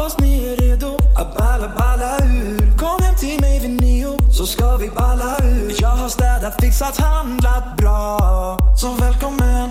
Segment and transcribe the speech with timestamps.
[0.00, 2.78] Hoppas ni är redo att balla, balla ur.
[2.78, 5.74] Kom hem till mig vid nio så ska vi balla ur.
[5.80, 8.18] Jag har städat, fixat, handlat bra.
[8.76, 9.70] Så välkommen.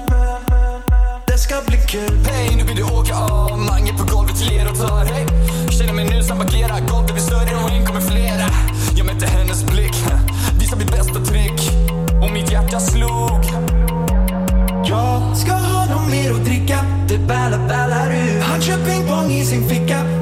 [1.27, 2.25] Det ska bli kul.
[2.25, 5.25] Hej, nu vill du åka av Mange på golvet ler och tar Hej,
[5.69, 8.49] känner mig nu som agerar Golvet blir större och in kommer flera
[8.95, 9.95] Jag mötte hennes blick
[10.59, 11.71] Visar mitt bästa trick
[12.21, 13.45] Och mitt hjärta slog
[14.85, 16.85] Jag ska ha något mer att dricka.
[17.07, 18.41] Det ballar, ballar ur.
[18.41, 20.18] Han kör pingpong i sin ficka.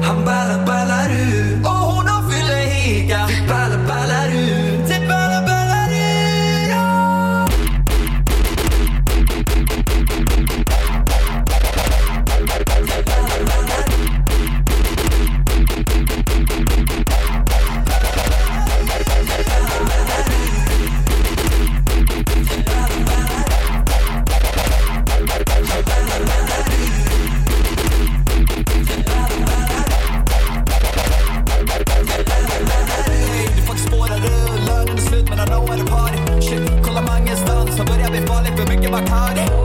[38.90, 39.57] give a.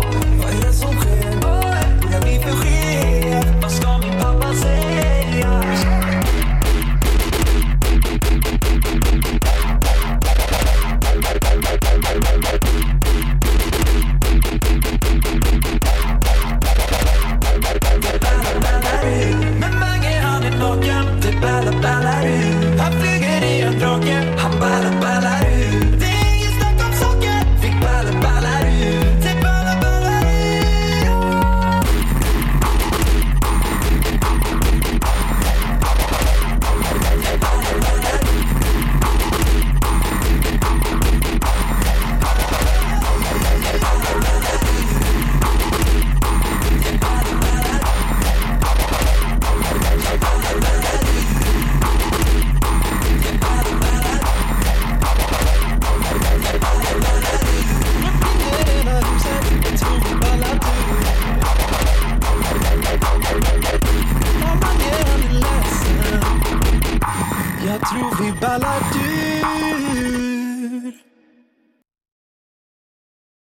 [67.84, 69.23] Jag tror vi ballar ur